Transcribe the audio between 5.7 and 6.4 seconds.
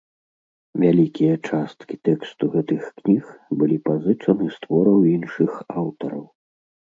аўтараў.